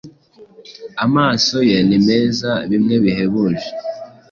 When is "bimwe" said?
2.69-2.95